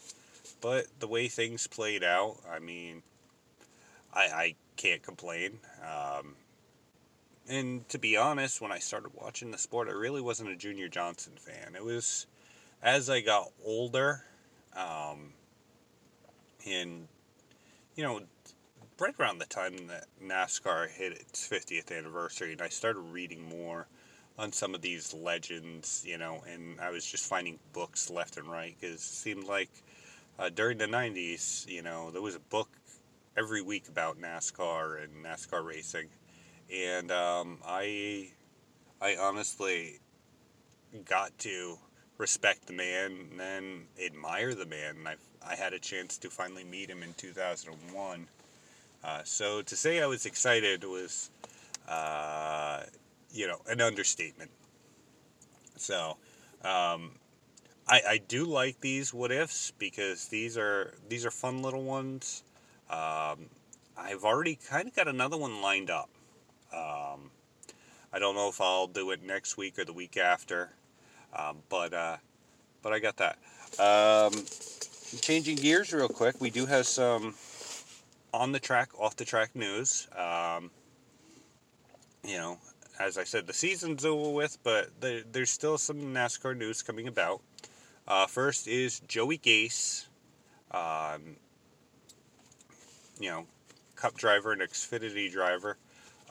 [0.61, 3.03] But the way things played out, I mean,
[4.13, 5.59] I I can't complain.
[5.83, 6.35] Um,
[7.51, 10.87] and to be honest, when I started watching the sport, I really wasn't a Junior
[10.87, 11.75] Johnson fan.
[11.75, 12.25] It was
[12.81, 14.23] as I got older,
[14.73, 15.33] um,
[16.65, 17.07] and
[17.95, 18.21] you know,
[18.99, 23.85] right around the time that NASCAR hit its 50th anniversary, and I started reading more
[24.39, 28.47] on some of these legends, you know, and I was just finding books left and
[28.47, 29.69] right because it seemed like
[30.39, 32.69] uh, during the 90s, you know, there was a book
[33.37, 36.07] every week about NASCAR and NASCAR racing
[36.73, 38.29] and um, I
[39.01, 39.99] I honestly
[41.05, 41.77] got to
[42.17, 44.97] respect the man and admire the man.
[44.97, 45.15] And I
[45.45, 48.27] I had a chance to finally meet him in 2001.
[49.03, 51.31] Uh, so to say I was excited was,
[51.87, 52.83] uh,
[53.33, 54.51] you know, an understatement.
[55.77, 56.17] So,
[56.63, 57.13] um,
[57.87, 62.43] I, I do like these what ifs because these are these are fun little ones.
[62.89, 63.49] Um,
[63.97, 66.09] I've already kind of got another one lined up.
[66.73, 67.31] Um,
[68.13, 70.69] I don't know if I'll do it next week or the week after,
[71.33, 72.17] um, but uh,
[72.81, 73.37] but I got that.
[73.79, 74.33] Um,
[75.21, 77.35] changing gears real quick, we do have some
[78.33, 80.07] on the track, off the track news.
[80.17, 80.71] Um,
[82.23, 82.57] you know,
[82.99, 87.07] as I said, the season's over with, but there, there's still some NASCAR news coming
[87.07, 87.41] about.
[88.07, 90.07] Uh, first is Joey Gase,
[90.71, 91.35] um,
[93.19, 93.45] you know,
[93.95, 95.77] Cup driver and Xfinity driver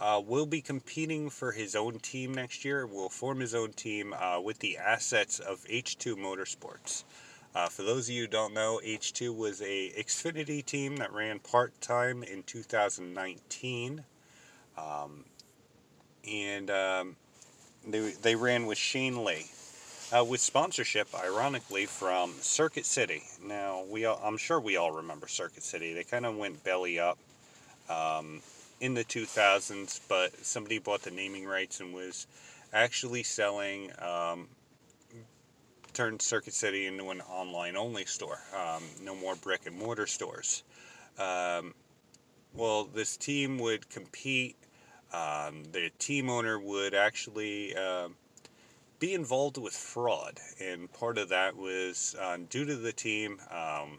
[0.01, 2.87] uh, will be competing for his own team next year.
[2.87, 7.05] Will form his own team uh, with the assets of H2 Motorsports.
[7.55, 11.41] Uh, for those of you who don't know, H2 was a Xfinity team that ran
[11.41, 14.05] part time in 2019,
[14.79, 15.25] um,
[16.29, 17.17] and um,
[17.87, 19.47] they they ran with Shane Lee.
[20.13, 23.23] Uh, with sponsorship, ironically, from Circuit City.
[23.45, 25.95] Now, we all, I'm sure we all remember Circuit City.
[25.95, 27.17] They kind of went belly up.
[27.89, 28.43] Um,
[28.81, 32.27] in the 2000s, but somebody bought the naming rights and was
[32.73, 34.49] actually selling, um,
[35.93, 38.41] turned Circuit City into an online only store.
[38.57, 40.63] Um, no more brick and mortar stores.
[41.19, 41.75] Um,
[42.55, 44.57] well, this team would compete.
[45.13, 48.09] Um, the team owner would actually uh,
[48.99, 53.99] be involved with fraud, and part of that was uh, due to the team um,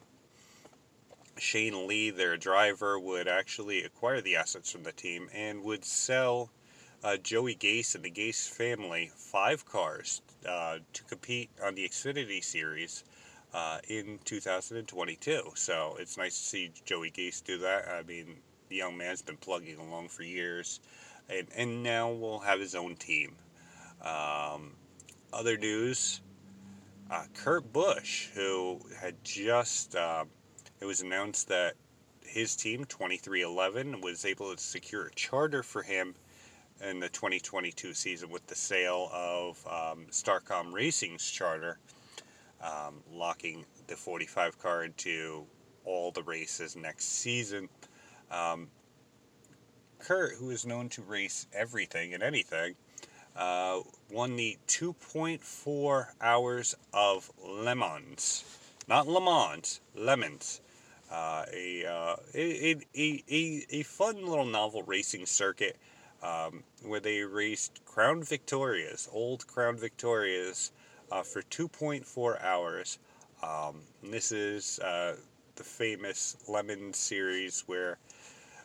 [1.38, 6.52] Shane Lee, their driver, would actually acquire the assets from the team and would sell
[7.04, 12.44] uh, Joey Gase and the Gase family five cars uh, to compete on the Xfinity
[12.44, 13.04] Series
[13.54, 15.52] uh, in 2022.
[15.56, 17.88] So it's nice to see Joey Gase do that.
[17.88, 18.38] I mean,
[18.70, 20.80] the young man's been plugging along for years,
[21.30, 23.36] and, and now will have his own team.
[24.02, 24.74] Um,
[25.34, 26.22] other news
[27.12, 30.24] uh, Kurt Busch, who had just uh,
[30.82, 31.76] it was announced that
[32.26, 36.16] his team, 2311, was able to secure a charter for him
[36.84, 41.78] in the 2022 season with the sale of um, Starcom Racing's charter,
[42.64, 45.46] um, locking the 45 car into
[45.86, 47.70] all the races next season.
[48.32, 48.68] Um,
[50.00, 52.74] Kurt, who is known to race everything and anything,
[53.36, 58.44] uh, won the 2.4 hours of Le Mans.
[58.88, 60.62] Not Le Mans, Lemons
[61.12, 65.78] uh, a, uh, a, a, a, a fun little novel racing circuit
[66.24, 70.72] um, where they raced Crown Victorias, old Crown Victorias,
[71.12, 73.00] uh, for 2.4 hours.
[73.44, 75.16] Um, this is uh,
[75.56, 77.98] the famous Lemon series where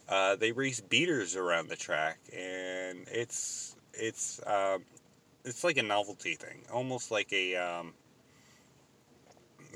[0.09, 4.85] uh, they race beaters around the track, and it's it's um,
[5.45, 7.95] it's like a novelty thing, almost like a um,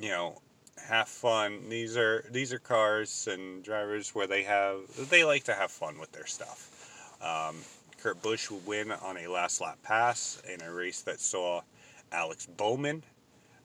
[0.00, 0.40] you know,
[0.88, 1.68] have fun.
[1.68, 5.98] These are these are cars and drivers where they have they like to have fun
[5.98, 7.16] with their stuff.
[7.22, 7.56] Um,
[7.98, 11.60] Kurt Busch would win on a last lap pass in a race that saw
[12.12, 13.02] Alex Bowman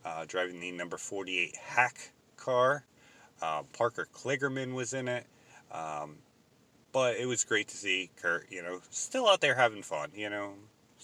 [0.03, 2.83] uh, driving the number 48 hack car.
[3.41, 5.25] Uh, Parker Kligerman was in it.
[5.71, 6.17] Um,
[6.91, 10.11] but it was great to see Kurt, you know, still out there having fun.
[10.15, 10.53] You know,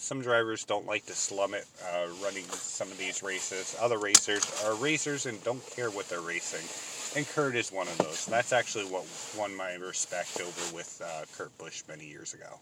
[0.01, 3.75] some drivers don't like to slum it uh, running some of these races.
[3.79, 6.67] Other racers are racers and don't care what they're racing.
[7.15, 8.25] And Kurt is one of those.
[8.25, 9.05] That's actually what
[9.37, 12.59] won my respect over with uh, Kurt Busch many years ago.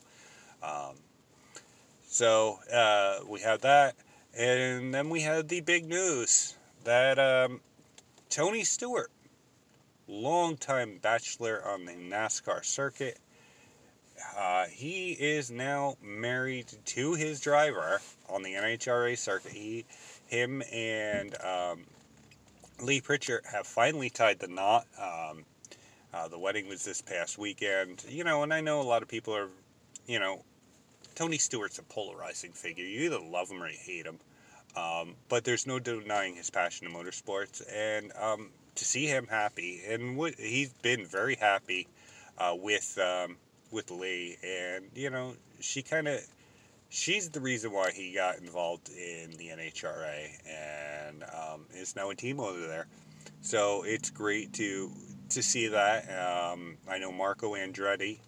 [0.61, 0.95] Um,
[2.07, 3.95] so uh, we had that.
[4.37, 7.61] And then we had the big news that um,
[8.29, 9.11] Tony Stewart
[10.09, 13.17] longtime bachelor on the NASCAR circuit.
[14.37, 19.51] Uh, he is now married to his driver on the NHRA circuit.
[19.51, 19.85] He,
[20.27, 21.79] him and um,
[22.81, 24.85] Leah Pritchett have finally tied the knot.
[24.97, 25.43] Um,
[26.13, 29.07] uh, the wedding was this past weekend, you know, and I know a lot of
[29.07, 29.49] people are,
[30.07, 30.43] you know,
[31.15, 32.85] Tony Stewart's a polarizing figure.
[32.85, 34.19] You either love him or you hate him.
[34.75, 39.81] Um, but there's no denying his passion in motorsports, and um, to see him happy,
[39.87, 41.87] and he's been very happy
[42.37, 43.35] uh, with um,
[43.71, 46.19] with Leah, and you know she kind of
[46.89, 52.15] she's the reason why he got involved in the NHRA and um, is now a
[52.15, 52.87] team over there.
[53.41, 54.91] So it's great to
[55.29, 56.03] to see that.
[56.09, 58.19] Um, I know Marco Andretti,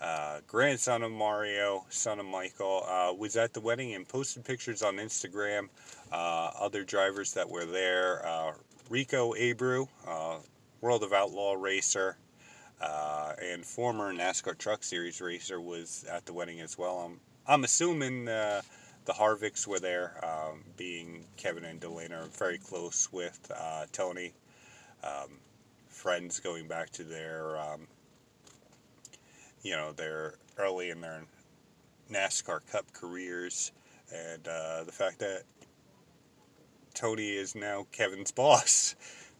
[0.00, 4.82] uh, grandson of Mario, son of Michael, uh, was at the wedding and posted pictures
[4.82, 5.68] on Instagram.
[6.10, 8.52] Uh, other drivers that were there, uh,
[8.90, 10.38] Rico Abreu, uh,
[10.80, 12.16] World of Outlaw racer,
[12.82, 16.98] uh, and former NASCAR Truck Series racer, was at the wedding as well.
[16.98, 18.62] I'm, I'm assuming uh,
[19.04, 24.32] the Harvicks were there, um, being Kevin and Delana are very close with uh, Tony.
[25.04, 25.38] Um,
[25.88, 27.86] friends going back to their, um,
[29.62, 31.22] you know, their early in their
[32.10, 33.72] NASCAR Cup careers,
[34.12, 35.42] and uh, the fact that
[36.94, 38.94] Tony is now Kevin's boss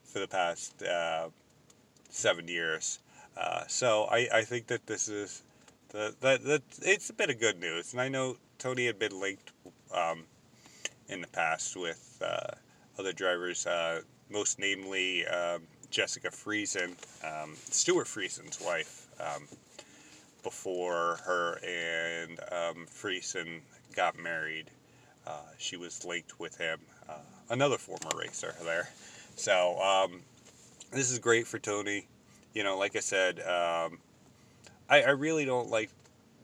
[0.04, 1.28] for the past uh,
[2.10, 2.98] seven years.
[3.36, 5.42] Uh, so I, I think that this is
[5.88, 9.18] the, that that it's a bit of good news, and I know Tony had been
[9.20, 9.52] linked
[9.94, 10.24] um,
[11.08, 12.54] in the past with uh,
[12.98, 19.46] other drivers, uh, most namely um, Jessica Friesen, um, Stewart Friesen's wife, um,
[20.42, 23.60] before her and um, Friesen
[23.94, 24.70] got married.
[25.26, 27.14] Uh, she was linked with him, uh,
[27.50, 28.88] another former racer there.
[29.36, 30.10] So
[30.90, 32.06] this is great for Tony.
[32.54, 33.98] You know, like I said, um,
[34.88, 35.90] I, I, really don't like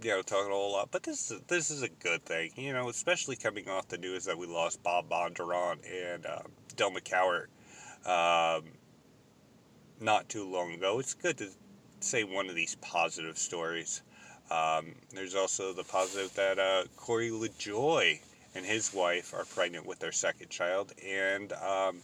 [0.02, 2.52] you know talking a whole lot, but this is this is a good thing.
[2.56, 6.42] You know, especially coming off the news that we lost Bob Bondurant and uh,
[6.76, 7.48] Del McCowart
[8.06, 8.64] um,
[10.00, 10.98] not too long ago.
[10.98, 11.48] It's good to
[12.00, 14.02] say one of these positive stories.
[14.50, 18.20] Um, there's also the positive that uh, Corey LaJoie
[18.54, 22.00] and his wife are pregnant with their second child, and um,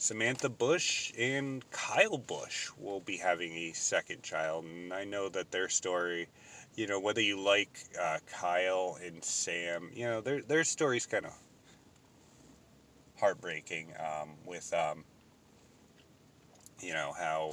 [0.00, 4.64] Samantha Busch and Kyle Busch will be having a second child.
[4.64, 6.26] And I know that their story,
[6.74, 11.26] you know, whether you like uh, Kyle and Sam, you know, their their story's kind
[11.26, 11.34] of
[13.18, 15.04] heartbreaking um, with, um,
[16.80, 17.52] you know, how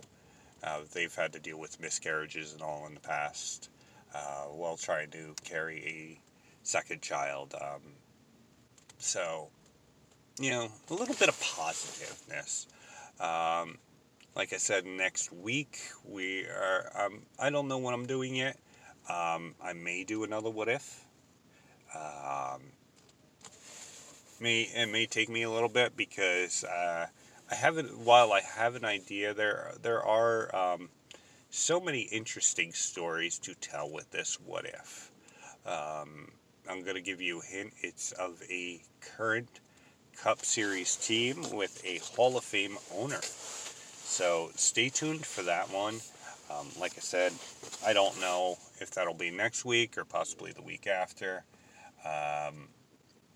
[0.63, 3.69] uh, they've had to deal with miscarriages and all in the past
[4.15, 6.21] uh, while trying to carry a
[6.63, 7.53] second child.
[7.59, 7.81] Um,
[8.99, 9.49] so,
[10.39, 12.67] you know, a little bit of positiveness.
[13.19, 13.77] Um,
[14.35, 16.91] like I said, next week we are.
[16.95, 18.57] Um, I don't know what I'm doing yet.
[19.09, 21.05] Um, I may do another what if.
[21.95, 22.61] Um,
[24.39, 27.07] may it may take me a little bit because uh,
[27.49, 27.97] I haven't.
[27.97, 30.89] While I have an idea, there there are um,
[31.49, 35.11] so many interesting stories to tell with this what if.
[35.65, 36.31] Um,
[36.69, 37.73] I'm going to give you a hint.
[37.81, 39.59] It's of a current
[40.21, 43.21] Cup Series team with a Hall of Fame owner.
[43.21, 45.99] So stay tuned for that one.
[46.49, 47.33] Um, like I said,
[47.85, 51.43] I don't know if that'll be next week or possibly the week after.
[52.03, 52.69] Um,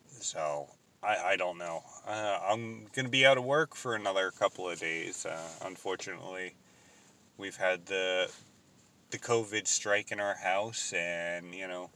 [0.10, 0.70] so
[1.04, 1.84] I, I don't know.
[2.08, 5.26] Uh, I'm going to be out of work for another couple of days.
[5.26, 6.56] Uh, unfortunately,
[7.38, 8.32] we've had the
[9.10, 11.90] the COVID strike in our house, and you know,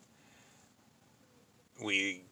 [1.82, 2.24] we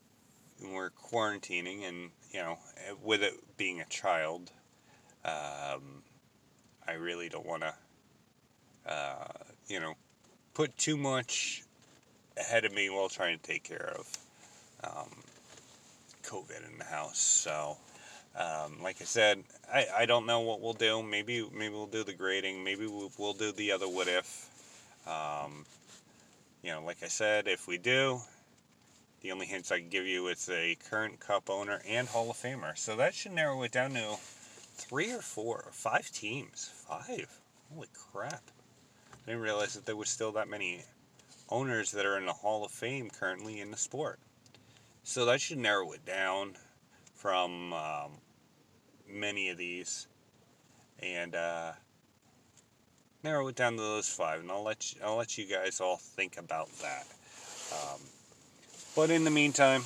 [0.62, 2.58] were quarantining, and you know,
[3.04, 4.52] with it being a child,
[5.26, 6.04] um,
[6.88, 7.74] I really don't want to,
[8.92, 9.28] uh,
[9.68, 9.94] you know,
[10.54, 11.64] put too much
[12.38, 14.18] ahead of me while trying to take care of
[14.84, 15.10] um,
[16.24, 17.20] COVID in the house.
[17.20, 17.78] So
[18.36, 21.04] Um, like I said, I, I don't know what we'll do.
[21.04, 22.64] Maybe maybe we'll do the grading.
[22.64, 24.50] Maybe we'll, we'll do the other what if.
[25.06, 25.66] Um,
[26.64, 28.20] you know, like I said, if we do,
[29.24, 32.38] the only hints I can give you is a current Cup owner and Hall of
[32.38, 32.78] Famer.
[32.78, 36.70] So that should narrow it down to three or four or five teams.
[36.88, 37.40] Five.
[37.74, 38.44] Holy crap!
[39.14, 40.84] I didn't realize that there was still that many
[41.50, 44.20] owners that are in the Hall of Fame currently in the sport.
[45.04, 46.56] So that should narrow it down
[47.16, 48.12] from um,
[49.10, 50.08] many of these,
[51.00, 51.72] and uh,
[53.24, 54.42] narrow it down to those five.
[54.42, 57.06] And I'll let you, I'll let you guys all think about that.
[57.72, 58.02] Um,
[58.96, 59.84] but in the meantime,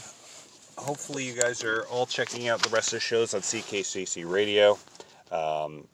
[0.77, 4.77] hopefully you guys are all checking out the rest of the shows on CKCC Radio.
[5.31, 5.87] Um,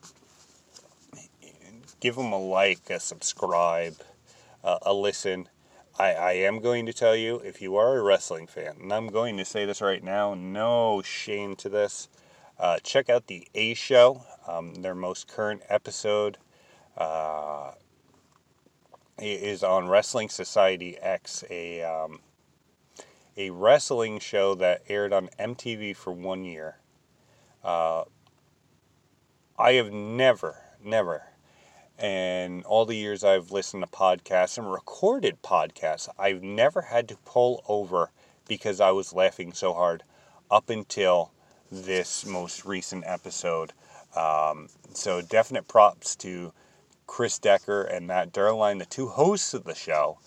[1.99, 3.95] give them a like, a subscribe,
[4.63, 5.47] uh, a listen.
[5.97, 9.07] I, I am going to tell you if you are a wrestling fan, and I'm
[9.07, 12.09] going to say this right now, no shame to this.
[12.59, 16.37] Uh, check out the A Show, um, their most current episode.
[16.97, 17.71] Uh,
[19.19, 22.19] is on Wrestling Society X, a um,
[23.37, 26.77] a wrestling show that aired on MTV for one year.
[27.63, 28.03] Uh,
[29.57, 31.23] I have never, never
[31.97, 37.17] and all the years I've listened to podcasts and recorded podcasts, I've never had to
[37.17, 38.11] pull over
[38.47, 40.03] because I was laughing so hard
[40.49, 41.31] up until
[41.71, 43.73] this most recent episode.
[44.15, 46.53] Um, so, definite props to
[47.07, 50.19] Chris Decker and Matt Derline, the two hosts of the show,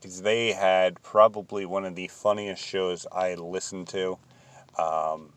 [0.00, 4.18] because they had probably one of the funniest shows I listened to.
[4.78, 5.32] Um,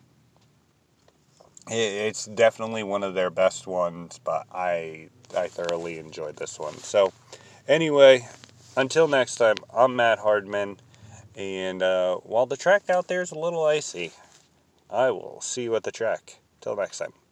[1.70, 6.78] it's definitely one of their best ones, but I I thoroughly enjoyed this one.
[6.78, 7.12] So,
[7.68, 8.28] anyway,
[8.78, 10.78] until next time, I'm Matt Hardman,
[11.36, 14.12] and uh, while the track out there is a little icy,
[14.90, 16.40] I will see you at the track.
[16.62, 17.23] Till next time.